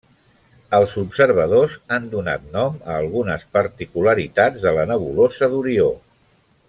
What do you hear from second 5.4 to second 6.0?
d'Orió.